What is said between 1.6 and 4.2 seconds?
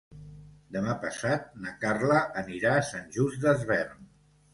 na Carla anirà a Sant Just Desvern.